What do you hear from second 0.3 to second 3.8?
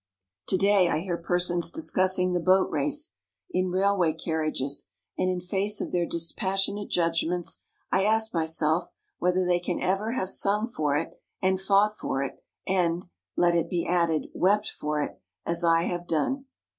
To day I hear persons discussing the Boat Race in